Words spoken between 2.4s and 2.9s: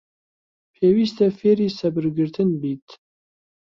بیت.